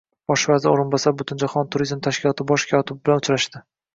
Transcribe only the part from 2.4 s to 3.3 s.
Bosh kotibi bilan